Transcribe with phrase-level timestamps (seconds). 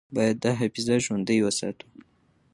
[0.15, 1.87] باید دا حافظه ژوندۍ وساتو.